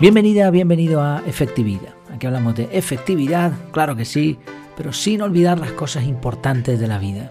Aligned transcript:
Bienvenida, 0.00 0.50
bienvenido 0.50 1.02
a 1.02 1.22
Efectividad. 1.26 1.92
Aquí 2.10 2.26
hablamos 2.26 2.54
de 2.54 2.70
efectividad, 2.72 3.52
claro 3.70 3.96
que 3.96 4.06
sí, 4.06 4.38
pero 4.74 4.94
sin 4.94 5.20
olvidar 5.20 5.58
las 5.58 5.72
cosas 5.72 6.04
importantes 6.04 6.80
de 6.80 6.88
la 6.88 6.98
vida. 6.98 7.30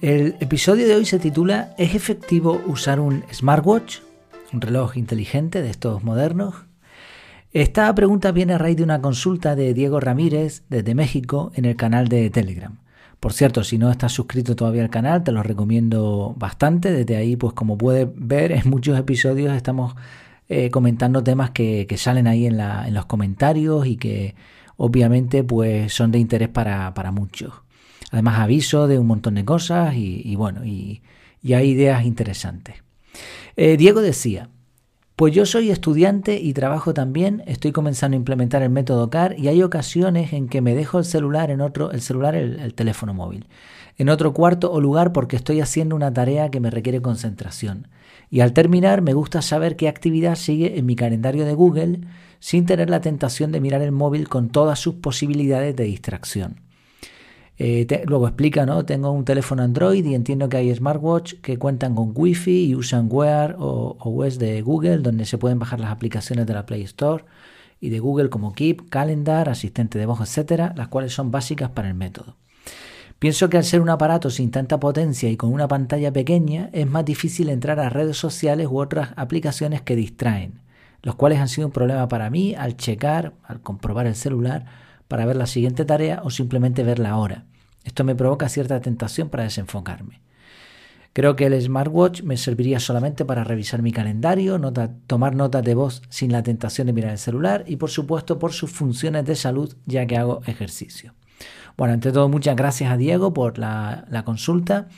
El 0.00 0.36
episodio 0.40 0.88
de 0.88 0.94
hoy 0.94 1.04
se 1.04 1.18
titula 1.18 1.74
¿Es 1.76 1.94
efectivo 1.94 2.62
usar 2.66 2.98
un 2.98 3.24
smartwatch? 3.30 3.98
Un 4.54 4.62
reloj 4.62 4.96
inteligente 4.96 5.60
de 5.60 5.68
estos 5.68 6.02
modernos. 6.02 6.54
Esta 7.52 7.94
pregunta 7.94 8.32
viene 8.32 8.54
a 8.54 8.58
raíz 8.58 8.78
de 8.78 8.84
una 8.84 9.02
consulta 9.02 9.54
de 9.54 9.74
Diego 9.74 10.00
Ramírez 10.00 10.62
desde 10.70 10.94
México 10.94 11.52
en 11.56 11.66
el 11.66 11.76
canal 11.76 12.08
de 12.08 12.30
Telegram. 12.30 12.78
Por 13.20 13.34
cierto, 13.34 13.62
si 13.64 13.76
no 13.76 13.90
estás 13.90 14.12
suscrito 14.12 14.56
todavía 14.56 14.82
al 14.82 14.88
canal, 14.88 15.24
te 15.24 15.32
lo 15.32 15.42
recomiendo 15.42 16.34
bastante. 16.38 16.90
Desde 16.90 17.16
ahí, 17.16 17.36
pues 17.36 17.52
como 17.52 17.76
puedes 17.76 18.08
ver, 18.14 18.52
en 18.52 18.70
muchos 18.70 18.98
episodios 18.98 19.54
estamos 19.54 19.94
eh, 20.48 20.70
comentando 20.70 21.24
temas 21.24 21.50
que, 21.50 21.86
salen 21.96 22.26
ahí 22.26 22.46
en, 22.46 22.58
los 22.94 23.06
comentarios 23.06 23.86
y 23.86 23.96
que 23.96 24.34
obviamente 24.76 25.42
pues 25.42 25.92
son 25.92 26.12
de 26.12 26.18
interés 26.18 26.48
para, 26.48 26.92
muchos. 27.12 27.52
Además 28.12 28.38
aviso 28.38 28.86
de 28.86 28.98
un 28.98 29.06
montón 29.06 29.34
de 29.34 29.44
cosas 29.44 29.94
y, 29.96 30.36
bueno, 30.36 30.64
y, 30.64 31.02
hay 31.52 31.70
ideas 31.70 32.04
interesantes. 32.04 32.76
Eh, 33.56 33.76
Diego 33.76 34.00
decía, 34.00 34.48
pues 35.16 35.34
yo 35.34 35.46
soy 35.46 35.70
estudiante 35.70 36.38
y 36.40 36.52
trabajo 36.52 36.92
también, 36.92 37.42
estoy 37.46 37.72
comenzando 37.72 38.16
a 38.16 38.18
implementar 38.18 38.62
el 38.62 38.70
método 38.70 39.10
CAR 39.10 39.34
y 39.38 39.48
hay 39.48 39.62
ocasiones 39.62 40.32
en 40.32 40.48
que 40.48 40.60
me 40.60 40.74
dejo 40.74 40.98
el 40.98 41.04
celular 41.04 41.50
en 41.50 41.60
otro, 41.60 41.90
el 41.90 42.02
celular, 42.02 42.34
el 42.34 42.74
teléfono 42.74 43.14
móvil, 43.14 43.46
en 43.98 44.08
otro 44.08 44.32
cuarto 44.32 44.70
o 44.70 44.80
lugar 44.80 45.12
porque 45.12 45.36
estoy 45.36 45.60
haciendo 45.60 45.96
una 45.96 46.12
tarea 46.12 46.50
que 46.50 46.60
me 46.60 46.70
requiere 46.70 47.00
concentración. 47.00 47.88
Y 48.30 48.40
al 48.40 48.52
terminar 48.52 49.02
me 49.02 49.14
gusta 49.14 49.42
saber 49.42 49.76
qué 49.76 49.88
actividad 49.88 50.36
sigue 50.36 50.78
en 50.78 50.86
mi 50.86 50.96
calendario 50.96 51.44
de 51.44 51.54
Google 51.54 52.00
sin 52.40 52.66
tener 52.66 52.90
la 52.90 53.00
tentación 53.00 53.52
de 53.52 53.60
mirar 53.60 53.82
el 53.82 53.92
móvil 53.92 54.28
con 54.28 54.50
todas 54.50 54.78
sus 54.78 54.96
posibilidades 54.96 55.74
de 55.76 55.84
distracción. 55.84 56.60
Eh, 57.58 57.86
luego 58.06 58.28
explica, 58.28 58.66
¿no? 58.66 58.84
Tengo 58.84 59.10
un 59.10 59.24
teléfono 59.24 59.62
Android 59.62 60.04
y 60.04 60.14
entiendo 60.14 60.48
que 60.48 60.58
hay 60.58 60.74
smartwatch 60.74 61.34
que 61.40 61.58
cuentan 61.58 61.94
con 61.94 62.12
Wi-Fi 62.14 62.66
y 62.66 62.74
usan 62.74 63.08
Wear 63.10 63.56
o 63.58 63.96
OS 63.98 64.38
de 64.38 64.60
Google, 64.60 64.98
donde 64.98 65.24
se 65.24 65.38
pueden 65.38 65.58
bajar 65.58 65.80
las 65.80 65.90
aplicaciones 65.90 66.46
de 66.46 66.52
la 66.52 66.66
Play 66.66 66.82
Store 66.82 67.24
y 67.80 67.88
de 67.88 67.98
Google 67.98 68.28
como 68.28 68.52
Keep, 68.52 68.90
Calendar, 68.90 69.48
asistente 69.48 69.98
de 69.98 70.04
voz, 70.04 70.20
etcétera, 70.20 70.74
las 70.76 70.88
cuales 70.88 71.14
son 71.14 71.30
básicas 71.30 71.70
para 71.70 71.88
el 71.88 71.94
método. 71.94 72.36
Pienso 73.18 73.48
que 73.48 73.56
al 73.56 73.64
ser 73.64 73.80
un 73.80 73.88
aparato 73.88 74.28
sin 74.28 74.50
tanta 74.50 74.78
potencia 74.78 75.30
y 75.30 75.38
con 75.38 75.50
una 75.50 75.68
pantalla 75.68 76.12
pequeña 76.12 76.68
es 76.72 76.86
más 76.86 77.04
difícil 77.04 77.48
entrar 77.48 77.80
a 77.80 77.88
redes 77.88 78.18
sociales 78.18 78.68
u 78.70 78.78
otras 78.78 79.10
aplicaciones 79.16 79.80
que 79.80 79.96
distraen, 79.96 80.60
los 81.02 81.14
cuales 81.14 81.38
han 81.38 81.48
sido 81.48 81.68
un 81.68 81.72
problema 81.72 82.08
para 82.08 82.28
mí 82.28 82.54
al 82.54 82.76
checar, 82.76 83.32
al 83.44 83.62
comprobar 83.62 84.06
el 84.06 84.16
celular 84.16 84.66
para 85.08 85.24
ver 85.24 85.36
la 85.36 85.46
siguiente 85.46 85.86
tarea 85.86 86.20
o 86.24 86.30
simplemente 86.30 86.82
ver 86.82 86.98
la 86.98 87.16
hora. 87.16 87.46
Esto 87.84 88.04
me 88.04 88.14
provoca 88.14 88.50
cierta 88.50 88.80
tentación 88.80 89.30
para 89.30 89.44
desenfocarme. 89.44 90.20
Creo 91.14 91.36
que 91.36 91.46
el 91.46 91.58
smartwatch 91.58 92.22
me 92.22 92.36
serviría 92.36 92.80
solamente 92.80 93.24
para 93.24 93.44
revisar 93.44 93.80
mi 93.80 93.92
calendario, 93.92 94.60
tomar 95.06 95.34
notas 95.34 95.64
de 95.64 95.74
voz 95.74 96.02
sin 96.10 96.32
la 96.32 96.42
tentación 96.42 96.88
de 96.88 96.92
mirar 96.92 97.12
el 97.12 97.18
celular 97.18 97.64
y 97.66 97.76
por 97.76 97.88
supuesto 97.88 98.38
por 98.38 98.52
sus 98.52 98.70
funciones 98.70 99.24
de 99.24 99.36
salud 99.36 99.74
ya 99.86 100.04
que 100.06 100.18
hago 100.18 100.42
ejercicio. 100.44 101.14
Bueno, 101.76 101.92
ante 101.94 102.10
todo, 102.10 102.28
muchas 102.28 102.56
gracias 102.56 102.90
a 102.90 102.96
Diego 102.96 103.34
por 103.34 103.58
la, 103.58 104.22
consulta. 104.24 104.88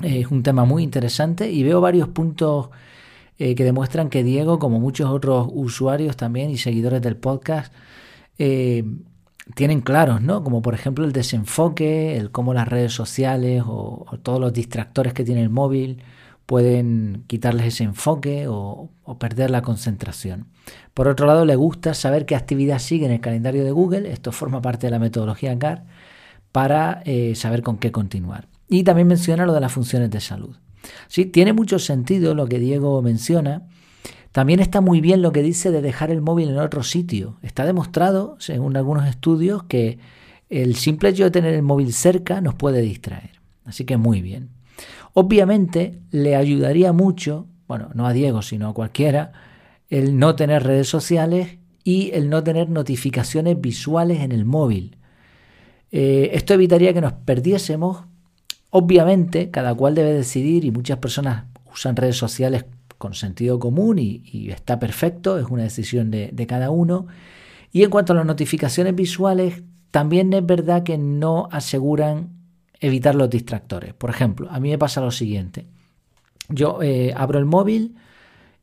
Es 0.00 0.26
un 0.30 0.42
tema 0.42 0.64
muy 0.64 0.82
interesante 0.82 1.50
y 1.50 1.62
veo 1.62 1.80
varios 1.80 2.08
puntos 2.08 2.68
eh, 3.38 3.54
que 3.54 3.64
demuestran 3.64 4.10
que 4.10 4.22
Diego, 4.22 4.58
como 4.58 4.78
muchos 4.78 5.10
otros 5.10 5.48
usuarios 5.50 6.16
también 6.16 6.50
y 6.50 6.58
seguidores 6.58 7.00
del 7.00 7.16
podcast, 7.16 7.72
eh, 8.38 8.84
tienen 9.54 9.80
claros, 9.80 10.20
¿no? 10.20 10.44
Como 10.44 10.60
por 10.62 10.74
ejemplo 10.74 11.04
el 11.04 11.12
desenfoque, 11.12 12.16
el 12.16 12.30
cómo 12.30 12.52
las 12.54 12.68
redes 12.68 12.92
sociales 12.92 13.62
o, 13.66 14.06
todos 14.22 14.40
los 14.40 14.52
distractores 14.52 15.14
que 15.14 15.24
tiene 15.24 15.42
el 15.42 15.50
móvil 15.50 16.02
pueden 16.52 17.24
quitarles 17.28 17.68
ese 17.68 17.84
enfoque 17.84 18.44
o, 18.46 18.90
perder 19.18 19.50
la 19.50 19.62
concentración. 19.62 20.48
Por 20.92 21.08
otro 21.08 21.26
lado, 21.26 21.46
le 21.46 21.56
gusta 21.56 21.94
saber 21.94 22.26
qué 22.26 22.36
actividad 22.36 22.78
sigue 22.78 23.06
en 23.06 23.12
el 23.12 23.22
calendario 23.22 23.64
de 23.64 23.70
Google, 23.70 24.12
esto 24.12 24.32
forma 24.32 24.60
parte 24.60 24.86
de 24.86 24.90
la 24.90 24.98
metodología 24.98 25.58
CAR, 25.58 25.86
para 26.52 27.00
eh, 27.06 27.34
saber 27.36 27.62
con 27.62 27.78
qué 27.78 27.90
continuar. 27.90 28.48
Y 28.68 28.84
también 28.84 29.08
menciona 29.08 29.46
lo 29.46 29.54
de 29.54 29.62
las 29.62 29.72
funciones 29.72 30.10
de 30.10 30.20
salud. 30.20 30.54
Sí, 31.08 31.24
tiene 31.24 31.54
mucho 31.54 31.78
sentido 31.78 32.34
lo 32.34 32.46
que 32.46 32.58
Diego 32.58 33.00
menciona. 33.00 33.62
También 34.30 34.60
está 34.60 34.82
muy 34.82 35.00
bien 35.00 35.22
lo 35.22 35.32
que 35.32 35.42
dice 35.42 35.70
de 35.70 35.80
dejar 35.80 36.10
el 36.10 36.20
móvil 36.20 36.50
en 36.50 36.58
otro 36.58 36.82
sitio. 36.82 37.38
Está 37.40 37.64
demostrado, 37.64 38.36
según 38.40 38.76
algunos 38.76 39.08
estudios, 39.08 39.62
que 39.62 40.00
el 40.50 40.76
simple 40.76 41.08
hecho 41.08 41.24
de 41.24 41.30
tener 41.30 41.54
el 41.54 41.62
móvil 41.62 41.94
cerca 41.94 42.42
nos 42.42 42.54
puede 42.54 42.82
distraer. 42.82 43.40
Así 43.64 43.86
que 43.86 43.96
muy 43.96 44.20
bien. 44.20 44.50
Obviamente 45.14 46.00
le 46.10 46.36
ayudaría 46.36 46.92
mucho, 46.92 47.46
bueno, 47.68 47.90
no 47.94 48.06
a 48.06 48.12
Diego, 48.12 48.42
sino 48.42 48.68
a 48.68 48.74
cualquiera, 48.74 49.32
el 49.90 50.18
no 50.18 50.36
tener 50.36 50.62
redes 50.62 50.88
sociales 50.88 51.58
y 51.84 52.10
el 52.14 52.30
no 52.30 52.42
tener 52.42 52.70
notificaciones 52.70 53.60
visuales 53.60 54.20
en 54.20 54.32
el 54.32 54.44
móvil. 54.44 54.96
Eh, 55.90 56.30
esto 56.32 56.54
evitaría 56.54 56.94
que 56.94 57.02
nos 57.02 57.12
perdiésemos. 57.12 58.04
Obviamente, 58.70 59.50
cada 59.50 59.74
cual 59.74 59.94
debe 59.94 60.14
decidir 60.14 60.64
y 60.64 60.70
muchas 60.70 60.96
personas 60.98 61.44
usan 61.70 61.96
redes 61.96 62.16
sociales 62.16 62.64
con 62.96 63.12
sentido 63.12 63.58
común 63.58 63.98
y, 63.98 64.48
está 64.50 64.78
perfecto, 64.78 65.38
es 65.38 65.46
una 65.50 65.64
decisión 65.64 66.10
de, 66.10 66.30
de 66.32 66.46
cada 66.46 66.70
uno. 66.70 67.06
Y 67.70 67.82
en 67.82 67.90
cuanto 67.90 68.14
a 68.14 68.16
las 68.16 68.24
notificaciones 68.24 68.94
visuales, 68.94 69.62
también 69.90 70.32
es 70.32 70.46
verdad 70.46 70.84
que 70.84 70.96
no 70.96 71.48
aseguran 71.50 72.30
evitar 72.82 73.14
los 73.14 73.30
distractores. 73.30 73.94
Por 73.94 74.10
ejemplo, 74.10 74.48
a 74.50 74.60
mí 74.60 74.68
me 74.68 74.76
pasa 74.76 75.00
lo 75.00 75.10
siguiente. 75.10 75.66
Yo 76.48 76.82
eh, 76.82 77.14
abro 77.16 77.38
el 77.38 77.46
móvil 77.46 77.94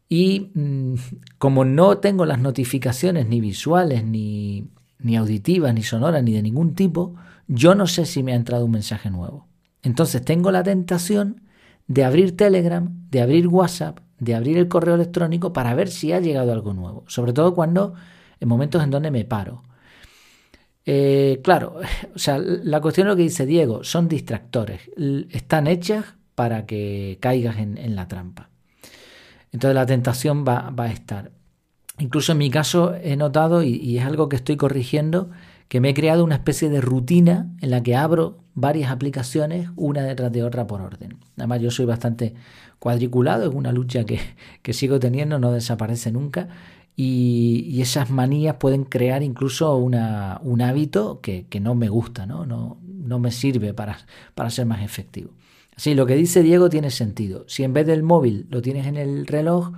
y 0.09 0.51
mm, 0.53 0.95
como 1.37 1.63
no 1.65 1.97
tengo 1.99 2.25
las 2.25 2.39
notificaciones 2.39 3.27
ni 3.27 3.39
visuales, 3.39 4.03
ni, 4.03 4.67
ni 4.99 5.15
auditivas, 5.15 5.73
ni 5.73 5.83
sonoras, 5.83 6.21
ni 6.21 6.33
de 6.33 6.43
ningún 6.43 6.75
tipo, 6.75 7.15
yo 7.47 7.75
no 7.75 7.87
sé 7.87 8.05
si 8.05 8.21
me 8.21 8.33
ha 8.33 8.35
entrado 8.35 8.65
un 8.65 8.71
mensaje 8.71 9.09
nuevo. 9.09 9.47
Entonces 9.81 10.23
tengo 10.23 10.51
la 10.51 10.63
tentación 10.63 11.41
de 11.87 12.03
abrir 12.03 12.35
Telegram, 12.35 13.07
de 13.09 13.21
abrir 13.21 13.47
WhatsApp, 13.47 13.99
de 14.19 14.35
abrir 14.35 14.57
el 14.57 14.67
correo 14.67 14.95
electrónico 14.95 15.53
para 15.53 15.73
ver 15.73 15.87
si 15.87 16.11
ha 16.11 16.19
llegado 16.19 16.51
algo 16.51 16.73
nuevo. 16.73 17.05
Sobre 17.07 17.31
todo 17.31 17.55
cuando, 17.55 17.93
en 18.41 18.49
momentos 18.49 18.83
en 18.83 18.91
donde 18.91 19.11
me 19.11 19.23
paro. 19.23 19.63
Eh, 20.91 21.41
claro, 21.43 21.75
o 22.15 22.17
sea, 22.17 22.39
la 22.39 22.81
cuestión 22.81 23.05
es 23.05 23.11
lo 23.11 23.15
que 23.15 23.21
dice 23.21 23.45
Diego, 23.45 23.83
son 23.83 24.07
distractores. 24.07 24.89
Están 25.29 25.67
hechas 25.67 26.15
para 26.33 26.65
que 26.65 27.19
caigas 27.21 27.57
en, 27.57 27.95
la 27.95 28.07
trampa. 28.07 28.49
Entonces 29.51 29.75
la 29.75 29.85
tentación 29.85 30.43
va, 30.47 30.73
a 30.75 30.91
estar. 30.91 31.31
Incluso 31.99 32.31
en 32.31 32.39
mi 32.39 32.49
caso 32.49 32.95
he 32.95 33.15
notado, 33.17 33.61
y, 33.61 33.99
es 33.99 34.05
algo 34.05 34.29
que 34.29 34.37
estoy 34.37 34.57
corrigiendo, 34.57 35.29
que 35.67 35.79
me 35.79 35.89
he 35.89 35.93
creado 35.93 36.23
una 36.23 36.35
especie 36.35 36.69
de 36.69 36.81
rutina 36.81 37.51
en 37.61 37.69
la 37.69 37.83
que 37.83 37.95
abro 37.95 38.39
varias 38.55 38.89
aplicaciones 38.89 39.69
una 39.75 40.01
detrás 40.01 40.31
de 40.31 40.41
otra 40.41 40.65
por 40.65 40.81
orden. 40.81 41.19
Además 41.37 41.61
yo 41.61 41.69
soy 41.69 41.85
bastante 41.85 42.33
cuadriculado, 42.79 43.47
es 43.47 43.53
una 43.53 43.71
lucha 43.71 44.05
que, 44.05 44.73
sigo 44.73 44.99
teniendo, 44.99 45.37
no 45.37 45.51
desaparece 45.51 46.11
nunca. 46.11 46.47
Y, 47.01 47.79
esas 47.81 48.09
manías 48.09 48.57
pueden 48.57 48.83
crear 48.83 49.23
incluso 49.23 49.73
un 49.77 49.95
hábito 49.95 51.21
que, 51.21 51.47
no 51.61 51.73
me 51.73 51.87
gusta, 51.87 52.25
¿no? 52.25 52.45
No, 52.45 52.77
no 52.83 53.19
me 53.19 53.31
sirve 53.31 53.73
para, 53.73 53.99
para 54.35 54.49
ser 54.49 54.65
más 54.65 54.81
efectivo. 54.81 55.31
Así, 55.77 55.93
lo 55.93 56.05
que 56.05 56.15
dice 56.15 56.43
Diego 56.43 56.69
tiene 56.69 56.91
sentido. 56.91 57.45
Si 57.47 57.63
en 57.63 57.71
vez 57.71 57.87
del 57.87 58.03
móvil 58.03 58.47
lo 58.49 58.61
tienes 58.61 58.85
en 58.85 58.97
el 58.97 59.27
reloj, 59.27 59.71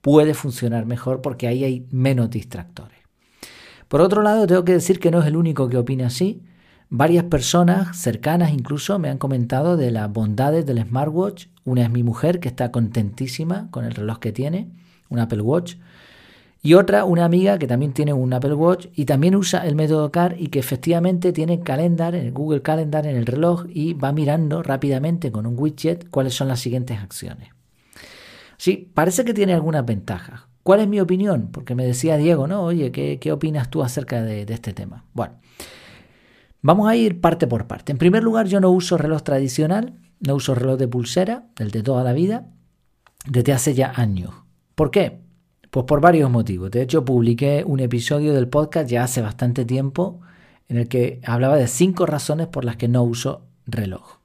puede 0.00 0.32
funcionar 0.32 0.86
mejor 0.86 1.22
porque 1.22 1.48
ahí 1.48 1.64
hay 1.64 1.88
menos 1.90 2.30
distractores. 2.30 3.00
Por 3.88 4.00
otro 4.00 4.22
lado, 4.22 4.46
tengo 4.46 4.64
que 4.64 4.74
decir 4.74 5.00
que 5.00 5.10
no 5.10 5.22
es 5.22 5.26
el 5.26 5.34
único 5.34 5.68
que 5.68 5.76
opina 5.76 6.06
así. 6.06 6.44
Varias 6.88 7.24
personas 7.24 7.96
cercanas 7.96 8.52
incluso 8.52 9.00
me 9.00 9.08
han 9.08 9.18
comentado 9.18 9.76
de 9.76 9.90
las 9.90 10.08
bondades 10.12 10.64
del 10.66 10.84
smartwatch. 10.84 11.46
Una 11.64 11.82
es 11.82 11.90
mi 11.90 12.04
mujer, 12.04 12.38
que 12.38 12.46
está 12.46 12.70
contentísima 12.70 13.72
con 13.72 13.84
el 13.84 13.92
reloj 13.92 14.20
que 14.20 14.30
tiene, 14.30 14.70
un 15.08 15.18
Apple 15.18 15.40
Watch. 15.40 15.74
Y 16.62 16.74
otra, 16.74 17.04
una 17.04 17.24
amiga 17.24 17.58
que 17.58 17.66
también 17.66 17.92
tiene 17.92 18.12
un 18.12 18.32
Apple 18.34 18.52
Watch 18.52 18.88
y 18.94 19.06
también 19.06 19.34
usa 19.34 19.66
el 19.66 19.74
método 19.74 20.10
CAR 20.10 20.36
y 20.38 20.48
que 20.48 20.58
efectivamente 20.58 21.32
tiene 21.32 21.60
Calendar, 21.60 22.14
el 22.14 22.32
Google 22.32 22.60
Calendar 22.60 23.06
en 23.06 23.16
el 23.16 23.24
reloj 23.24 23.64
y 23.68 23.94
va 23.94 24.12
mirando 24.12 24.62
rápidamente 24.62 25.32
con 25.32 25.46
un 25.46 25.58
widget 25.58 26.10
cuáles 26.10 26.34
son 26.34 26.48
las 26.48 26.60
siguientes 26.60 26.98
acciones. 26.98 27.48
Sí, 28.58 28.90
parece 28.92 29.24
que 29.24 29.32
tiene 29.32 29.54
algunas 29.54 29.86
ventajas. 29.86 30.42
¿Cuál 30.62 30.80
es 30.80 30.88
mi 30.88 31.00
opinión? 31.00 31.48
Porque 31.50 31.74
me 31.74 31.86
decía 31.86 32.18
Diego, 32.18 32.46
¿no? 32.46 32.62
Oye, 32.62 32.92
¿qué, 32.92 33.32
opinas 33.32 33.70
tú 33.70 33.82
acerca 33.82 34.22
de, 34.22 34.42
este 34.42 34.74
tema? 34.74 35.06
Bueno, 35.14 35.36
vamos 36.60 36.86
a 36.86 36.94
ir 36.94 37.22
parte 37.22 37.46
por 37.46 37.66
parte. 37.66 37.92
En 37.92 37.96
primer 37.96 38.22
lugar, 38.22 38.46
yo 38.48 38.60
no 38.60 38.70
uso 38.70 38.98
reloj 38.98 39.22
tradicional, 39.22 39.98
no 40.20 40.34
uso 40.34 40.54
reloj 40.54 40.78
de 40.78 40.88
pulsera, 40.88 41.46
el 41.58 41.70
de 41.70 41.82
toda 41.82 42.04
la 42.04 42.12
vida, 42.12 42.48
desde 43.26 43.54
hace 43.54 43.72
ya 43.72 43.94
años. 43.96 44.34
¿Por 44.74 44.90
qué? 44.90 45.29
Pues 45.70 45.86
por 45.86 46.00
varios 46.00 46.30
motivos. 46.30 46.70
De 46.70 46.82
hecho, 46.82 47.04
publiqué 47.04 47.62
un 47.64 47.78
episodio 47.78 48.34
del 48.34 48.48
podcast 48.48 48.90
ya 48.90 49.04
hace 49.04 49.22
bastante 49.22 49.64
tiempo 49.64 50.20
en 50.68 50.78
el 50.78 50.88
que 50.88 51.20
hablaba 51.24 51.56
de 51.56 51.68
cinco 51.68 52.06
razones 52.06 52.48
por 52.48 52.64
las 52.64 52.76
que 52.76 52.88
no 52.88 53.04
uso 53.04 53.46
reloj. 53.66 54.18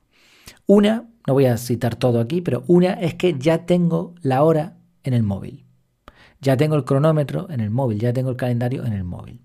Una, 0.66 1.06
no 1.28 1.34
voy 1.34 1.46
a 1.46 1.58
citar 1.58 1.96
todo 1.96 2.20
aquí, 2.20 2.42
pero 2.42 2.64
una 2.68 2.94
es 2.94 3.14
que 3.14 3.38
ya 3.38 3.66
tengo 3.68 4.16
la 4.22 4.44
hora 4.44 4.78
en 5.04 5.14
el 5.14 5.22
móvil. 5.22 5.66
Ya 6.42 6.58
tengo 6.58 6.76
el 6.76 6.84
cronómetro 6.84 7.48
en 7.52 7.60
el 7.60 7.70
móvil, 7.70 8.00
ya 8.00 8.12
tengo 8.12 8.32
el 8.32 8.38
calendario 8.38 8.84
en 8.84 8.94
el 8.94 9.04
móvil. 9.04 9.42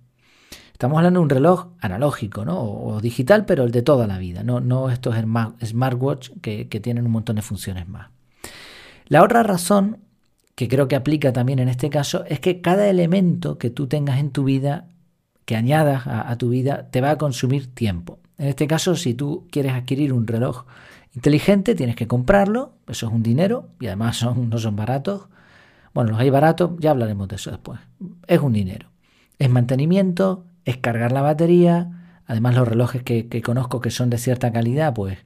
Estamos 0.72 0.96
hablando 0.96 1.20
de 1.20 1.24
un 1.24 1.30
reloj 1.30 1.66
analógico, 1.80 2.46
¿no? 2.46 2.62
O, 2.62 3.00
digital, 3.02 3.44
pero 3.44 3.64
el 3.64 3.70
de 3.70 3.82
toda 3.82 4.06
la 4.06 4.16
vida, 4.16 4.42
no, 4.42 4.60
no 4.60 4.88
estos 4.88 5.14
smartwatch 5.62 6.30
que, 6.40 6.68
que 6.68 6.80
tienen 6.80 7.04
un 7.04 7.12
montón 7.12 7.36
de 7.36 7.42
funciones 7.42 7.86
más. 7.86 8.08
La 9.06 9.22
otra 9.22 9.42
razón, 9.42 9.98
que 10.60 10.68
creo 10.68 10.88
que 10.88 10.96
aplica 10.96 11.32
también 11.32 11.58
en 11.58 11.70
este 11.70 11.88
caso, 11.88 12.26
es 12.26 12.38
que 12.38 12.60
cada 12.60 12.86
elemento 12.90 13.56
que 13.56 13.70
tú 13.70 13.86
tengas 13.86 14.18
en 14.18 14.30
tu 14.30 14.44
vida, 14.44 14.88
que 15.46 15.56
añadas 15.56 16.02
a, 16.06 16.36
tu 16.36 16.50
vida, 16.50 16.90
te 16.90 17.00
va 17.00 17.12
a 17.12 17.16
consumir 17.16 17.74
tiempo. 17.74 18.18
En 18.36 18.48
este 18.48 18.66
caso, 18.66 18.94
si 18.94 19.14
tú 19.14 19.46
quieres 19.50 19.72
adquirir 19.72 20.12
un 20.12 20.26
reloj 20.26 20.66
inteligente, 21.14 21.74
tienes 21.74 21.96
que 21.96 22.06
comprarlo, 22.06 22.74
eso 22.88 23.06
es 23.06 23.12
un 23.14 23.22
dinero 23.22 23.70
y 23.80 23.86
además 23.86 24.18
son, 24.18 24.50
no 24.50 24.58
son 24.58 24.76
baratos. 24.76 25.28
Bueno, 25.94 26.10
los 26.10 26.20
hay 26.20 26.28
baratos, 26.28 26.72
ya 26.78 26.90
hablaremos 26.90 27.26
de 27.28 27.36
eso 27.36 27.50
después. 27.50 27.80
Es 28.26 28.40
un 28.40 28.52
dinero. 28.52 28.90
Es 29.38 29.48
mantenimiento, 29.48 30.44
es 30.66 30.76
cargar 30.76 31.10
la 31.10 31.22
batería. 31.22 32.20
Además, 32.26 32.54
los 32.54 32.68
relojes 32.68 33.02
que, 33.02 33.40
conozco 33.40 33.80
que 33.80 33.90
son 33.90 34.10
de 34.10 34.18
cierta 34.18 34.52
calidad, 34.52 34.92
pues, 34.92 35.16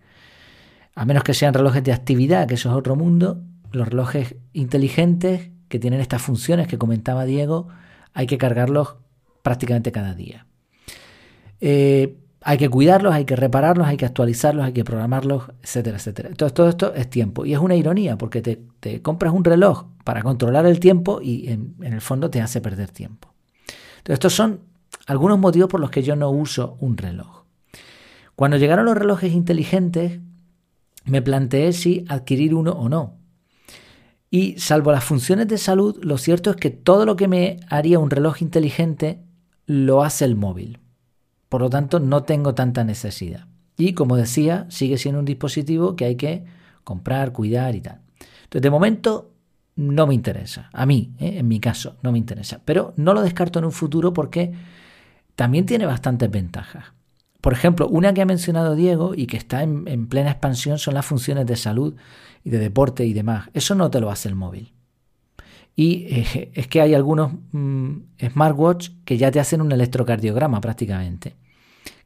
a 0.94 1.04
menos 1.04 1.24
que 1.24 1.34
sean 1.34 1.54
relojes 1.54 1.82
de 1.82 1.92
actividad, 1.92 2.46
que 2.46 2.54
eso 2.54 2.70
es 2.70 2.76
otro 2.76 2.94
mundo, 2.94 3.42
los 3.74 3.88
relojes 3.88 4.36
inteligentes 4.52 5.50
que 5.68 5.78
tienen 5.78 6.00
estas 6.00 6.22
funciones 6.22 6.68
que 6.68 6.78
comentaba 6.78 7.24
Diego, 7.24 7.68
hay 8.12 8.26
que 8.26 8.38
cargarlos 8.38 8.96
prácticamente 9.42 9.92
cada 9.92 10.14
día. 10.14 10.46
Eh, 11.60 12.16
hay 12.42 12.58
que 12.58 12.68
cuidarlos, 12.68 13.14
hay 13.14 13.24
que 13.24 13.36
repararlos, 13.36 13.86
hay 13.86 13.96
que 13.96 14.04
actualizarlos, 14.04 14.66
hay 14.66 14.72
que 14.72 14.84
programarlos, 14.84 15.44
etcétera, 15.62 15.96
etcétera. 15.96 16.28
Entonces 16.28 16.54
todo 16.54 16.68
esto 16.68 16.94
es 16.94 17.08
tiempo. 17.08 17.46
Y 17.46 17.54
es 17.54 17.58
una 17.58 17.74
ironía 17.74 18.18
porque 18.18 18.42
te, 18.42 19.02
compras 19.02 19.32
un 19.32 19.44
reloj 19.44 19.86
para 20.04 20.22
controlar 20.22 20.66
el 20.66 20.78
tiempo 20.78 21.20
y 21.22 21.48
en, 21.48 21.74
en, 21.80 21.94
el 21.94 22.02
fondo 22.02 22.30
te 22.30 22.42
hace 22.42 22.60
perder 22.60 22.90
tiempo. 22.90 23.32
Entonces 23.98 24.14
estos 24.14 24.34
son 24.34 24.60
algunos 25.06 25.38
motivos 25.38 25.70
por 25.70 25.80
los 25.80 25.90
que 25.90 26.02
yo 26.02 26.16
no 26.16 26.30
uso 26.30 26.76
un 26.80 26.98
reloj. 26.98 27.44
Cuando 28.36 28.58
llegaron 28.58 28.84
los 28.84 28.96
relojes 28.96 29.32
inteligentes, 29.32 30.20
me 31.04 31.22
planteé 31.22 31.72
si 31.72 32.04
adquirir 32.08 32.54
uno 32.54 32.72
o 32.72 32.88
no. 32.88 33.23
Y 34.34 34.58
salvo 34.58 34.90
las 34.90 35.04
funciones 35.04 35.46
de 35.46 35.58
salud, 35.58 35.96
lo 36.02 36.18
cierto 36.18 36.50
es 36.50 36.56
que 36.56 36.70
todo 36.70 37.06
lo 37.06 37.14
que 37.14 37.28
me 37.28 37.60
haría 37.68 38.00
un 38.00 38.10
reloj 38.10 38.42
inteligente 38.42 39.20
lo 39.64 40.02
hace 40.02 40.24
el 40.24 40.34
móvil. 40.34 40.80
Por 41.48 41.60
lo 41.60 41.70
tanto, 41.70 42.00
no 42.00 42.24
tengo 42.24 42.52
tanta 42.52 42.82
necesidad. 42.82 43.46
Y 43.76 43.92
como 43.92 44.16
decía, 44.16 44.66
sigue 44.70 44.98
siendo 44.98 45.20
un 45.20 45.24
dispositivo 45.24 45.94
que 45.94 46.06
hay 46.06 46.16
que 46.16 46.44
comprar, 46.82 47.30
cuidar 47.30 47.76
y 47.76 47.80
tal. 47.80 48.00
Entonces, 48.42 48.62
de 48.62 48.70
momento, 48.70 49.30
no 49.76 50.08
me 50.08 50.14
interesa. 50.14 50.68
A 50.72 50.84
mí, 50.84 51.14
¿eh? 51.20 51.38
en 51.38 51.46
mi 51.46 51.60
caso, 51.60 51.94
no 52.02 52.10
me 52.10 52.18
interesa. 52.18 52.60
Pero 52.64 52.92
no 52.96 53.14
lo 53.14 53.22
descarto 53.22 53.60
en 53.60 53.66
un 53.66 53.72
futuro 53.72 54.12
porque 54.12 54.52
también 55.36 55.64
tiene 55.64 55.86
bastantes 55.86 56.28
ventajas. 56.28 56.86
Por 57.44 57.52
ejemplo, 57.52 57.86
una 57.86 58.14
que 58.14 58.22
ha 58.22 58.26
mencionado 58.26 58.74
Diego 58.74 59.14
y 59.14 59.26
que 59.26 59.36
está 59.36 59.62
en, 59.62 60.08
plena 60.08 60.30
expansión 60.30 60.78
son 60.78 60.94
las 60.94 61.06
funciones 61.06 61.46
de 61.46 61.54
salud 61.54 61.94
y 62.44 62.50
de 62.50 62.58
deporte 62.58 63.04
y 63.04 63.12
demás. 63.12 63.48
Eso 63.54 63.74
no 63.74 63.90
te 63.90 64.00
lo 64.00 64.10
hace 64.10 64.28
el 64.28 64.34
móvil. 64.34 64.72
Y 65.74 66.06
eh, 66.10 66.50
es 66.54 66.68
que 66.68 66.80
hay 66.80 66.94
algunos 66.94 67.32
mm, 67.52 67.96
smartwatch 68.30 68.90
que 69.04 69.16
ya 69.16 69.30
te 69.30 69.40
hacen 69.40 69.60
un 69.60 69.72
electrocardiograma 69.72 70.60
prácticamente, 70.60 71.34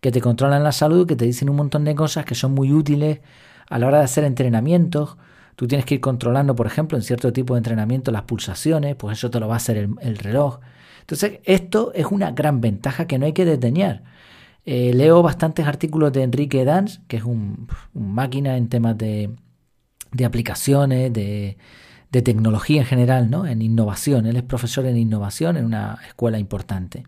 que 0.01 0.11
te 0.11 0.21
controlan 0.21 0.65
la 0.65 0.73
salud, 0.73 1.07
que 1.07 1.17
te 1.17 1.25
dicen 1.25 1.51
un 1.51 1.57
montón 1.57 1.85
de 1.85 1.95
cosas 1.95 2.25
que 2.25 2.35
son 2.35 2.53
muy 2.53 2.73
útiles 2.73 3.21
a 3.69 3.79
la 3.79 3.89
hora 3.89 3.99
de 3.99 4.05
hacer 4.05 4.25
entrenamientos. 4.25 5.17
Tú 5.57 5.67
tienes 5.67 5.85
que 5.85 5.97
ir 5.97 6.01
controlando, 6.01 6.55
por 6.55 6.67
ejemplo, 6.67 6.97
en 6.97 7.03
cierto 7.03 7.33
tipo 7.33 7.55
de 7.55 7.59
entrenamiento 7.59 8.13
las 8.13 8.23
pulsaciones, 8.23 8.95
pues 8.95 9.19
eso 9.19 9.29
te 9.29 9.41
lo 9.41 9.49
va 9.49 9.55
a 9.55 9.57
hacer 9.57 9.77
el, 9.77 9.91
el 10.01 10.17
reloj. 10.17 10.61
Entonces, 11.01 11.41
esto 11.45 11.93
es 11.95 12.07
una 12.07 12.31
gran 12.31 12.61
ventaja 12.61 13.07
que 13.07 13.19
no 13.19 13.27
hay 13.27 13.33
que 13.33 13.45
detener. 13.45 14.03
Eh, 14.71 14.93
leo 14.93 15.23
bastantes 15.23 15.67
artículos 15.67 16.13
de 16.13 16.23
Enrique 16.23 16.63
Dans, 16.67 17.01
que 17.09 17.17
es 17.17 17.25
un, 17.25 17.69
máquina 17.95 18.59
en 18.59 18.69
temas 18.69 18.99
de, 18.99 19.31
aplicaciones, 20.25 21.13
de, 21.13 21.57
tecnología 22.11 22.81
en 22.81 22.87
general, 22.87 23.31
¿no? 23.31 23.47
en 23.47 23.63
innovación. 23.63 24.27
Él 24.27 24.37
es 24.37 24.43
profesor 24.43 24.87
en 24.87 24.97
innovación 24.97 25.57
en 25.57 25.65
una 25.65 25.99
escuela 26.07 26.39
importante. 26.39 27.05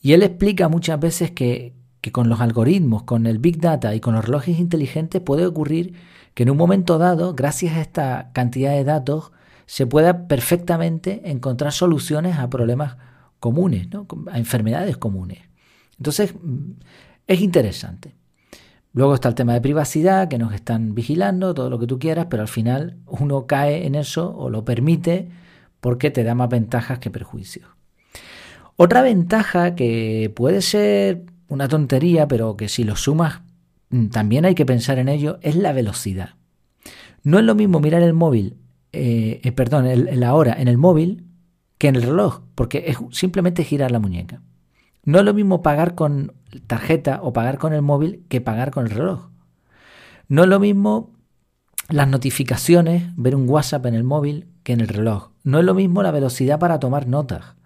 Y 0.00 0.12
él 0.12 0.22
explica 0.22 0.68
muchas 0.68 0.98
veces 0.98 1.30
que, 1.30 1.74
que 2.00 2.12
con 2.12 2.28
los 2.28 2.40
algoritmos, 2.40 3.02
con 3.02 3.26
el 3.26 3.38
Big 3.38 3.60
Data 3.60 3.94
y 3.94 4.00
con 4.00 4.14
los 4.14 4.24
relojes 4.24 4.58
inteligentes 4.58 5.20
puede 5.20 5.46
ocurrir 5.46 5.94
que 6.34 6.44
en 6.44 6.50
un 6.50 6.56
momento 6.56 6.98
dado, 6.98 7.34
gracias 7.34 7.74
a 7.76 7.80
esta 7.80 8.30
cantidad 8.32 8.72
de 8.72 8.84
datos, 8.84 9.32
se 9.66 9.86
pueda 9.86 10.26
perfectamente 10.26 11.30
encontrar 11.30 11.72
soluciones 11.72 12.38
a 12.38 12.48
problemas 12.50 12.96
comunes, 13.40 13.88
¿no? 13.90 14.06
a 14.30 14.38
enfermedades 14.38 14.96
comunes. 14.96 15.38
Entonces, 15.96 16.34
es 17.26 17.40
interesante. 17.40 18.14
Luego 18.92 19.14
está 19.14 19.28
el 19.28 19.34
tema 19.34 19.54
de 19.54 19.60
privacidad, 19.60 20.28
que 20.28 20.38
nos 20.38 20.52
están 20.52 20.94
vigilando, 20.94 21.54
todo 21.54 21.70
lo 21.70 21.78
que 21.78 21.86
tú 21.86 21.98
quieras, 21.98 22.26
pero 22.28 22.42
al 22.42 22.48
final 22.48 22.96
uno 23.06 23.46
cae 23.46 23.86
en 23.86 23.94
eso 23.94 24.34
o 24.36 24.50
lo 24.50 24.64
permite 24.64 25.28
porque 25.80 26.10
te 26.10 26.24
da 26.24 26.34
más 26.34 26.48
ventajas 26.48 26.98
que 26.98 27.10
perjuicios. 27.10 27.68
Otra 28.76 29.02
ventaja 29.02 29.74
que 29.74 30.32
puede 30.34 30.62
ser 30.62 31.24
una 31.48 31.68
tontería, 31.68 32.26
pero 32.26 32.56
que 32.56 32.68
si 32.68 32.84
lo 32.84 32.96
sumas 32.96 33.42
mm, 33.90 34.06
también 34.06 34.44
hay 34.44 34.54
que 34.54 34.66
pensar 34.66 34.98
en 34.98 35.08
ello, 35.08 35.38
es 35.42 35.54
la 35.54 35.72
velocidad. 35.72 36.30
No 37.22 37.38
es 37.38 37.44
lo 37.44 37.54
mismo 37.54 37.80
mirar 37.80 38.02
el 38.02 38.14
móvil, 38.14 38.56
eh, 38.92 39.40
eh, 39.44 39.52
perdón, 39.52 39.86
la 40.18 40.34
hora 40.34 40.54
en 40.58 40.68
el 40.68 40.78
móvil 40.78 41.26
que 41.78 41.88
en 41.88 41.96
el 41.96 42.02
reloj, 42.02 42.40
porque 42.54 42.84
es 42.88 42.96
simplemente 43.10 43.64
girar 43.64 43.90
la 43.90 43.98
muñeca. 43.98 44.42
No 45.04 45.18
es 45.18 45.24
lo 45.24 45.34
mismo 45.34 45.62
pagar 45.62 45.94
con 45.94 46.32
tarjeta 46.66 47.20
o 47.22 47.32
pagar 47.32 47.58
con 47.58 47.72
el 47.72 47.82
móvil 47.82 48.24
que 48.28 48.40
pagar 48.40 48.70
con 48.70 48.86
el 48.86 48.90
reloj. 48.90 49.30
No 50.28 50.42
es 50.42 50.48
lo 50.48 50.60
mismo 50.60 51.12
las 51.88 52.08
notificaciones, 52.08 53.04
ver 53.16 53.34
un 53.34 53.48
WhatsApp 53.48 53.86
en 53.86 53.94
el 53.94 54.04
móvil 54.04 54.48
que 54.62 54.72
en 54.72 54.80
el 54.80 54.88
reloj. 54.88 55.30
No 55.42 55.58
es 55.58 55.64
lo 55.64 55.74
mismo 55.74 56.02
la 56.02 56.10
velocidad 56.10 56.58
para 56.58 56.78
tomar 56.78 57.06
notas, 57.08 57.56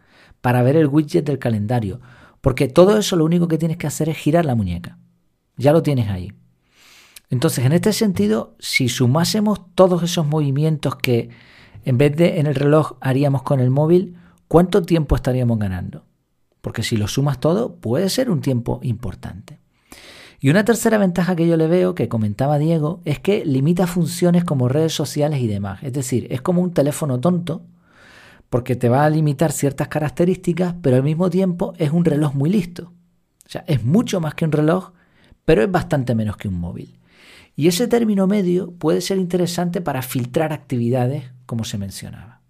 para 0.40 0.62
ver 0.62 0.76
el 0.76 0.86
widget 0.86 1.26
del 1.26 1.38
calendario, 1.38 2.00
porque 2.40 2.68
todo 2.68 2.96
eso 2.98 3.16
lo 3.16 3.24
único 3.24 3.48
que 3.48 3.58
tienes 3.58 3.76
que 3.76 3.86
hacer 3.86 4.08
es 4.08 4.16
girar 4.16 4.44
la 4.44 4.54
muñeca. 4.54 4.98
Ya 5.56 5.72
lo 5.72 5.82
tienes 5.82 6.08
ahí. 6.08 6.32
Entonces, 7.30 7.64
en 7.64 7.72
este 7.72 7.92
sentido, 7.92 8.54
si 8.58 8.88
sumásemos 8.88 9.60
todos 9.74 10.02
esos 10.02 10.26
movimientos 10.26 10.96
que 10.96 11.30
en 11.84 11.98
vez 11.98 12.16
de 12.16 12.38
en 12.38 12.46
el 12.46 12.54
reloj 12.54 12.96
haríamos 13.00 13.42
con 13.42 13.60
el 13.60 13.70
móvil, 13.70 14.16
¿cuánto 14.48 14.82
tiempo 14.82 15.16
estaríamos 15.16 15.58
ganando? 15.58 16.04
Porque 16.64 16.82
si 16.82 16.96
lo 16.96 17.08
sumas 17.08 17.40
todo 17.40 17.76
puede 17.76 18.08
ser 18.08 18.30
un 18.30 18.40
tiempo 18.40 18.80
importante. 18.82 19.60
Y 20.40 20.48
una 20.48 20.64
tercera 20.64 20.96
ventaja 20.96 21.36
que 21.36 21.46
yo 21.46 21.58
le 21.58 21.66
veo, 21.66 21.94
que 21.94 22.08
comentaba 22.08 22.56
Diego, 22.56 23.02
es 23.04 23.18
que 23.18 23.44
limita 23.44 23.86
funciones 23.86 24.44
como 24.44 24.66
redes 24.66 24.94
sociales 24.94 25.40
y 25.42 25.46
demás. 25.46 25.82
Es 25.82 25.92
decir, 25.92 26.26
es 26.30 26.40
como 26.40 26.62
un 26.62 26.72
teléfono 26.72 27.20
tonto, 27.20 27.66
porque 28.48 28.76
te 28.76 28.88
va 28.88 29.04
a 29.04 29.10
limitar 29.10 29.52
ciertas 29.52 29.88
características, 29.88 30.74
pero 30.80 30.96
al 30.96 31.02
mismo 31.02 31.28
tiempo 31.28 31.74
es 31.76 31.90
un 31.90 32.06
reloj 32.06 32.34
muy 32.34 32.48
listo. 32.48 32.94
O 33.46 33.50
sea, 33.50 33.62
es 33.66 33.84
mucho 33.84 34.18
más 34.22 34.32
que 34.32 34.46
un 34.46 34.52
reloj, 34.52 34.92
pero 35.44 35.62
es 35.62 35.70
bastante 35.70 36.14
menos 36.14 36.38
que 36.38 36.48
un 36.48 36.58
móvil. 36.58 36.98
Y 37.56 37.68
ese 37.68 37.88
término 37.88 38.26
medio 38.26 38.70
puede 38.70 39.02
ser 39.02 39.18
interesante 39.18 39.82
para 39.82 40.00
filtrar 40.00 40.54
actividades, 40.54 41.24
como 41.44 41.64
se 41.64 41.76
mencionaba. 41.76 42.40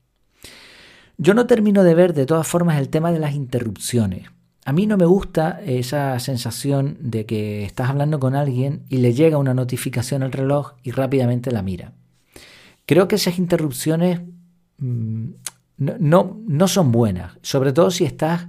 Yo 1.16 1.34
no 1.34 1.46
termino 1.46 1.84
de 1.84 1.94
ver 1.94 2.14
de 2.14 2.26
todas 2.26 2.46
formas 2.46 2.78
el 2.78 2.88
tema 2.88 3.12
de 3.12 3.18
las 3.18 3.34
interrupciones. 3.34 4.28
A 4.64 4.72
mí 4.72 4.86
no 4.86 4.96
me 4.96 5.04
gusta 5.04 5.60
esa 5.64 6.18
sensación 6.18 6.96
de 7.00 7.26
que 7.26 7.64
estás 7.64 7.90
hablando 7.90 8.18
con 8.18 8.34
alguien 8.34 8.84
y 8.88 8.98
le 8.98 9.12
llega 9.12 9.38
una 9.38 9.54
notificación 9.54 10.22
al 10.22 10.32
reloj 10.32 10.72
y 10.82 10.90
rápidamente 10.90 11.52
la 11.52 11.62
mira. 11.62 11.92
Creo 12.86 13.06
que 13.06 13.16
esas 13.16 13.38
interrupciones 13.38 14.20
mm, 14.78 15.26
no, 15.76 16.40
no, 16.46 16.68
son 16.68 16.92
buenas, 16.92 17.32
sobre 17.42 17.72
todo 17.72 17.90
si 17.90 18.04
estás 18.04 18.46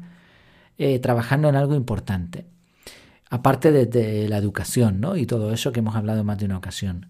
eh, 0.78 1.00
trabajando 1.00 1.50
en 1.50 1.56
algo 1.56 1.76
importante, 1.76 2.46
aparte 3.30 3.72
de, 3.72 4.30
la 4.30 4.38
educación 4.38 5.02
¿no? 5.02 5.18
y 5.18 5.26
todo 5.26 5.54
eso 5.54 5.72
que 5.72 5.80
hemos 5.80 5.96
hablado 5.96 6.24
más 6.24 6.38
de 6.38 6.46
una 6.46 6.58
ocasión. 6.58 7.08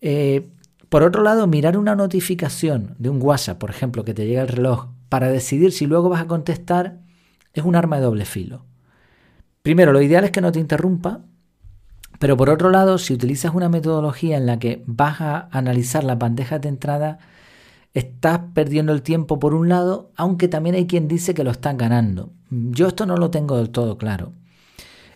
Eh, 0.00 0.48
por 0.88 1.02
otro 1.02 1.22
lado, 1.22 1.46
mirar 1.46 1.76
una 1.76 1.94
notificación 1.94 2.94
de 2.98 3.10
un 3.10 3.20
WhatsApp, 3.20 3.58
por 3.58 3.70
ejemplo, 3.70 4.04
que 4.04 4.14
te 4.14 4.26
llega 4.26 4.42
el 4.42 4.48
reloj, 4.48 4.88
para 5.08 5.28
decidir 5.28 5.72
si 5.72 5.86
luego 5.86 6.08
vas 6.08 6.22
a 6.22 6.26
contestar, 6.26 6.98
es 7.52 7.64
un 7.64 7.76
arma 7.76 7.96
de 7.96 8.02
doble 8.02 8.24
filo. 8.24 8.64
Primero, 9.62 9.92
lo 9.92 10.00
ideal 10.00 10.24
es 10.24 10.30
que 10.30 10.40
no 10.40 10.52
te 10.52 10.60
interrumpa, 10.60 11.22
pero 12.18 12.36
por 12.36 12.50
otro 12.50 12.70
lado, 12.70 12.98
si 12.98 13.14
utilizas 13.14 13.54
una 13.54 13.68
metodología 13.68 14.36
en 14.36 14.46
la 14.46 14.58
que 14.58 14.82
vas 14.86 15.20
a 15.20 15.48
analizar 15.50 16.04
las 16.04 16.18
bandejas 16.18 16.60
de 16.60 16.68
entrada, 16.68 17.18
estás 17.92 18.40
perdiendo 18.54 18.92
el 18.92 19.02
tiempo 19.02 19.38
por 19.38 19.54
un 19.54 19.68
lado, 19.68 20.12
aunque 20.16 20.48
también 20.48 20.76
hay 20.76 20.86
quien 20.86 21.08
dice 21.08 21.34
que 21.34 21.44
lo 21.44 21.50
están 21.50 21.76
ganando. 21.76 22.32
Yo 22.50 22.88
esto 22.88 23.06
no 23.06 23.16
lo 23.16 23.30
tengo 23.30 23.56
del 23.56 23.70
todo 23.70 23.98
claro. 23.98 24.32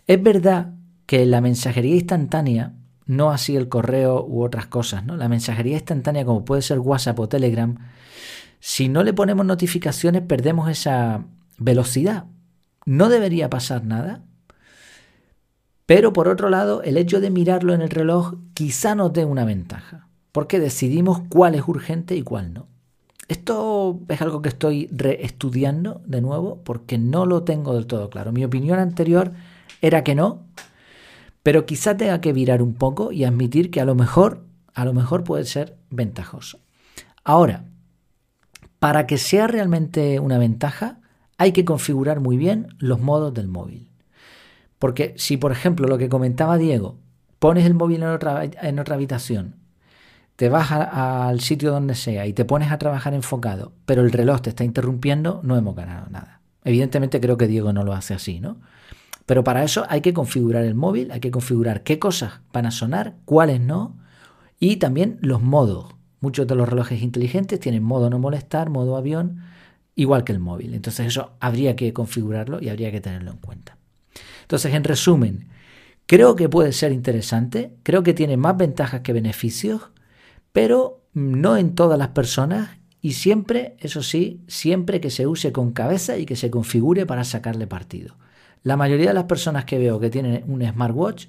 Es 0.07 0.23
verdad 0.23 0.75
que 1.07 1.25
la 1.27 1.41
mensajería 1.41 1.95
instantánea, 1.95 2.75
no 3.11 3.33
así 3.33 3.57
el 3.57 3.69
correo 3.69 4.25
u 4.25 4.45
otras 4.45 4.67
cosas, 4.67 5.05
¿no? 5.05 5.17
La 5.17 5.29
mensajería 5.29 5.77
instantánea 5.77 6.25
como 6.25 6.45
puede 6.45 6.63
ser 6.63 6.79
WhatsApp 6.79 7.19
o 7.19 7.29
Telegram, 7.29 7.77
si 8.61 8.89
no 8.89 9.03
le 9.03 9.13
ponemos 9.13 9.45
notificaciones 9.45 10.23
perdemos 10.23 10.71
esa 10.71 11.25
velocidad. 11.59 12.27
No 12.87 13.09
debería 13.09 13.51
pasar 13.51 13.85
nada, 13.85 14.23
pero 15.87 16.13
por 16.13 16.29
otro 16.29 16.51
lado, 16.51 16.85
el 16.85 16.97
hecho 16.97 17.21
de 17.21 17.31
mirarlo 17.31 17.75
en 17.75 17.83
el 17.83 17.91
reloj 17.91 18.35
quizá 18.55 18.95
nos 18.95 19.13
dé 19.13 19.25
una 19.25 19.45
ventaja, 19.45 20.07
porque 20.31 20.61
decidimos 20.61 21.23
cuál 21.29 21.57
es 21.57 21.67
urgente 21.67 22.15
y 22.15 22.23
cuál 22.23 22.55
no. 22.55 22.69
Esto 23.27 23.99
es 24.09 24.23
algo 24.23 24.41
que 24.41 24.51
estoy 24.51 24.89
reestudiando 24.93 26.01
de 26.07 26.21
nuevo 26.21 26.61
porque 26.63 26.97
no 26.97 27.27
lo 27.27 27.43
tengo 27.43 27.75
del 27.75 27.89
todo 27.89 28.09
claro. 28.09 28.31
Mi 28.31 28.45
opinión 28.45 28.79
anterior 28.79 29.33
era 29.83 30.05
que 30.05 30.15
no, 30.15 30.45
pero 31.43 31.67
quizá 31.67 31.97
tenga 31.97 32.21
que 32.21 32.33
virar 32.33 32.63
un 32.63 32.75
poco 32.75 33.13
y 33.13 33.25
admitir 33.25 33.71
que 33.71 33.81
a 33.81 33.85
lo 33.85 33.95
mejor, 33.95 34.45
a 34.75 34.85
lo 34.85 34.93
mejor 34.93 35.25
puede 35.25 35.45
ser 35.45 35.77
ventajoso. 35.91 36.61
Ahora, 37.25 37.65
para 38.79 39.07
que 39.07 39.19
sea 39.19 39.47
realmente 39.47 40.21
una 40.21 40.39
ventaja, 40.39 41.01
hay 41.39 41.53
que 41.53 41.65
configurar 41.65 42.21
muy 42.21 42.37
bien 42.37 42.69
los 42.79 43.01
modos 43.01 43.33
del 43.33 43.49
móvil. 43.49 43.91
Porque 44.79 45.15
si, 45.17 45.37
por 45.37 45.53
ejemplo, 45.53 45.87
lo 45.87 45.99
que 45.99 46.09
comentaba 46.09 46.57
Diego, 46.57 46.99
pones 47.39 47.67
el 47.67 47.75
móvil 47.75 48.03
en 48.03 48.09
otra, 48.09 48.95
habitación, 48.95 49.57
te 50.37 50.49
vas 50.49 50.73
al 50.73 51.41
sitio 51.41 51.71
donde 51.71 51.95
sea 51.95 52.27
y 52.27 52.33
te 52.33 52.47
pones 52.47 52.73
a 52.73 52.79
trabajar 52.79 53.13
enfocado, 53.13 53.73
pero 53.85 54.01
el 54.03 54.11
reloj 54.11 54.41
te 54.41 54.51
está 54.51 54.65
interrumpiendo, 54.65 55.41
no 55.43 55.57
hemos 55.59 55.77
ganado 55.77 56.09
nada. 56.11 56.41
Evidentemente 56.65 57.21
creo 57.21 57.37
que 57.37 57.47
Diego 57.47 57.75
no 57.75 57.85
lo 57.85 57.93
hace 57.93 58.15
así, 58.15 58.41
¿no? 58.41 58.59
Pero 59.31 59.45
para 59.45 59.63
eso 59.63 59.87
hay 59.89 60.01
que 60.01 60.13
configurar 60.13 60.65
el 60.65 60.75
móvil, 60.75 61.13
hay 61.13 61.21
que 61.21 61.31
configurar 61.31 61.85
qué 61.85 62.01
cosas 62.01 62.41
van 62.53 62.67
a 62.67 62.73
sonar, 62.73 63.15
cuáles 63.25 63.61
no, 63.61 63.97
y 64.59 64.79
también 64.79 65.19
los 65.21 65.41
modos. 65.41 65.95
Muchos 66.19 66.49
de 66.49 66.57
los 66.57 66.69
relojes 66.69 67.01
inteligentes 67.01 67.61
tienen 67.61 67.85
modo 67.85 68.11
no 68.11 68.19
molestar, 68.19 68.71
modo 68.71 68.97
avión, 68.97 69.45
igual 69.95 70.25
que 70.25 70.33
el 70.33 70.41
móvil. 70.41 70.75
Entonces 70.75 71.07
eso 71.07 71.31
habría 71.39 71.77
que 71.77 71.93
configurarlo 71.93 72.61
y 72.61 72.71
habría 72.71 72.91
que 72.91 73.01
tenerlo 73.01 73.31
en 73.31 73.37
cuenta. 73.37 73.77
Entonces, 74.43 74.75
en 74.75 74.83
resumen, 74.83 75.47
creo 76.07 76.35
que 76.35 76.49
puede 76.49 76.73
ser 76.73 76.91
interesante, 76.91 77.77
creo 77.85 78.03
que 78.03 78.15
tiene 78.15 78.37
más 78.37 78.57
ventajas 78.57 79.03
que 79.03 79.13
beneficios, 79.13 79.91
pero 80.51 81.05
no 81.13 81.57
en 81.57 81.77
todas 81.77 82.01
las 82.01 82.09
personas 82.09 82.71
y 83.01 83.13
siempre, 83.13 83.77
eso 83.79 84.03
sí, 84.03 84.41
siempre 84.49 85.01
que 85.01 85.11
se 85.11 85.29
use 85.29 85.53
con 85.53 85.71
cabeza 85.71 86.19
y 86.19 86.27
que 86.27 86.35
se 86.35 86.51
configure 86.51 87.07
para 87.07 87.23
sacarle 87.23 87.69
partido. 87.69 88.17
La 88.63 88.77
mayoría 88.77 89.09
de 89.09 89.15
las 89.15 89.25
personas 89.25 89.65
que 89.65 89.79
veo 89.79 89.99
que 90.01 90.11
tienen 90.11 90.45
un 90.47 90.63
smartwatch 90.67 91.27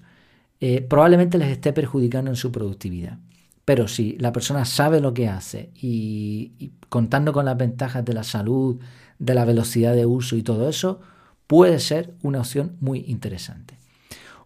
eh, 0.59 0.81
probablemente 0.81 1.37
les 1.37 1.49
esté 1.49 1.73
perjudicando 1.73 2.29
en 2.29 2.35
su 2.35 2.51
productividad. 2.51 3.17
Pero 3.65 3.87
si 3.87 4.17
la 4.17 4.31
persona 4.31 4.65
sabe 4.65 4.99
lo 4.99 5.13
que 5.13 5.29
hace 5.29 5.71
y 5.75 6.71
contando 6.89 7.31
con 7.31 7.45
las 7.45 7.57
ventajas 7.57 8.03
de 8.03 8.13
la 8.13 8.23
salud, 8.23 8.79
de 9.17 9.35
la 9.35 9.45
velocidad 9.45 9.95
de 9.95 10.05
uso 10.05 10.35
y 10.35 10.43
todo 10.43 10.67
eso, 10.67 10.99
puede 11.47 11.79
ser 11.79 12.13
una 12.23 12.39
opción 12.39 12.75
muy 12.79 13.05
interesante. 13.07 13.77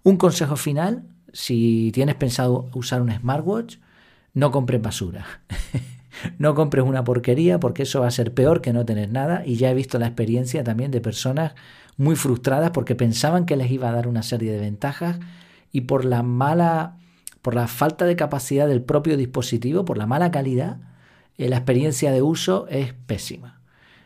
Un 0.03 0.17
consejo 0.17 0.55
final, 0.55 1.03
si 1.33 1.91
tienes 1.93 2.15
pensado 2.15 2.69
usar 2.73 3.01
un 3.01 3.11
smartwatch, 3.11 3.77
no 4.33 4.51
compres 4.51 4.81
basura. 4.81 5.25
no 6.37 6.55
compres 6.55 6.83
una 6.85 7.03
porquería 7.03 7.59
porque 7.59 7.83
eso 7.83 8.01
va 8.01 8.07
a 8.07 8.11
ser 8.11 8.33
peor 8.33 8.61
que 8.61 8.73
no 8.73 8.85
tener 8.85 9.11
nada 9.11 9.43
y 9.45 9.55
ya 9.55 9.71
he 9.71 9.73
visto 9.73 9.99
la 9.99 10.07
experiencia 10.07 10.63
también 10.63 10.91
de 10.91 11.01
personas 11.01 11.53
muy 11.97 12.15
frustradas 12.15 12.71
porque 12.71 12.95
pensaban 12.95 13.45
que 13.45 13.55
les 13.55 13.71
iba 13.71 13.89
a 13.89 13.93
dar 13.93 14.07
una 14.07 14.23
serie 14.23 14.51
de 14.51 14.59
ventajas 14.59 15.19
y 15.71 15.81
por 15.81 16.05
la 16.05 16.23
mala 16.23 16.97
por 17.45 17.53
la 17.53 17.67
falta 17.67 18.05
de 18.05 18.15
capacidad 18.15 18.67
del 18.67 18.81
propio 18.81 19.17
dispositivo, 19.17 19.85
por 19.85 19.99
la 19.99 20.07
mala 20.07 20.31
calidad, 20.31 20.77
eh, 21.37 21.47
la 21.47 21.57
experiencia 21.57 22.11
de 22.11 22.23
uso 22.23 22.65
es 22.69 22.93
pésima. 23.05 23.61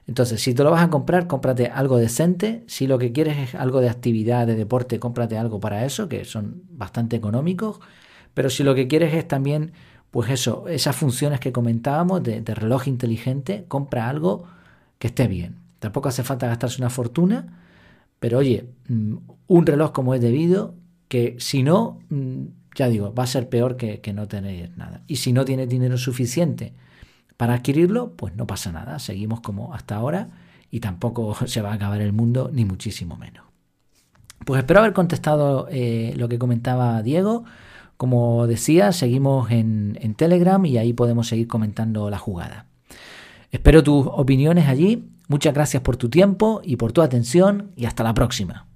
Entonces, 0.08 0.42
si 0.42 0.54
te 0.54 0.62
lo 0.62 0.72
vas 0.72 0.84
a 0.84 0.90
comprar, 0.90 1.26
cómprate 1.28 1.68
algo 1.68 1.96
decente. 1.96 2.66
Si 2.68 2.86
lo 2.86 2.98
que 2.98 3.14
quieres 3.14 3.38
es 3.38 3.56
algo 3.56 3.80
de 3.80 3.90
actividad, 3.90 4.46
de 4.46 4.56
deporte, 4.56 5.00
cómprate 5.00 5.38
algo 5.38 5.62
para 5.62 5.86
eso, 5.86 6.10
que 6.10 6.26
son 6.26 6.64
bastante 6.70 7.16
económicos. 7.16 7.80
Pero 8.34 8.50
si 8.50 8.64
lo 8.64 8.76
que 8.76 8.90
quieres 8.90 9.14
es 9.14 9.26
también, 9.26 9.72
pues 10.12 10.30
eso, 10.32 10.68
esas 10.68 10.96
funciones 10.96 11.40
que 11.40 11.52
comentábamos 11.52 12.24
de, 12.24 12.42
reloj 12.42 12.88
inteligente, 12.88 13.66
compra 13.68 14.10
algo 14.10 14.46
que 14.98 15.08
esté 15.08 15.28
bien. 15.28 15.58
Tampoco 15.80 16.10
hace 16.10 16.24
falta 16.24 16.48
gastarse 16.48 16.82
una 16.82 16.90
fortuna, 16.90 17.60
pero 18.20 18.40
oye, 18.40 18.66
mm, 18.88 19.16
un 19.48 19.66
reloj 19.66 19.92
como 19.92 20.14
es 20.14 20.22
debido, 20.22 20.76
que 21.08 21.36
si 21.40 21.64
no, 21.64 22.00
mm, 22.10 22.44
ya 22.76 22.88
digo, 22.90 23.14
va 23.14 23.24
a 23.24 23.28
ser 23.28 23.50
peor 23.50 23.78
que, 23.78 24.02
no 24.14 24.28
tener 24.28 24.76
nada. 24.78 25.02
Y 25.08 25.18
si 25.18 25.32
no 25.34 25.46
tienes 25.46 25.70
dinero 25.70 25.98
suficiente, 25.98 26.74
para 27.38 27.54
adquirirlo, 27.54 28.14
pues 28.16 28.36
no 28.36 28.48
pasa 28.48 28.72
nada, 28.72 29.00
seguimos 29.00 29.42
como 29.42 29.74
hasta 29.74 29.96
ahora 29.96 30.30
y 30.72 30.80
tampoco 30.80 31.36
se 31.48 31.62
va 31.62 31.72
a 31.72 31.76
acabar 31.76 32.02
el 32.02 32.14
mundo, 32.14 32.50
ni 32.52 32.66
muchísimo 32.66 33.16
menos. 33.16 33.46
Pues 34.46 34.60
espero 34.60 34.80
haber 34.80 34.94
contestado 34.94 35.68
eh, 35.70 36.14
lo 36.18 36.30
que 36.30 36.40
comentaba 36.40 37.02
Diego. 37.04 37.44
Como 38.00 38.48
decía, 38.48 38.94
seguimos 38.94 39.52
en, 39.52 39.98
en 40.00 40.16
Telegram 40.16 40.66
y 40.66 40.78
ahí 40.78 40.94
podemos 40.94 41.28
seguir 41.28 41.50
comentando 41.50 42.10
la 42.10 42.18
jugada. 42.18 42.66
Espero 43.52 43.84
tus 43.84 44.08
opiniones 44.08 44.70
allí. 44.70 45.10
Muchas 45.28 45.54
gracias 45.54 45.84
por 45.84 45.98
tu 45.98 46.08
tiempo 46.08 46.62
y 46.64 46.78
por 46.78 46.94
tu 46.94 47.02
atención 47.02 47.72
y 47.76 47.88
hasta 47.88 48.06
la 48.06 48.14
próxima. 48.14 48.69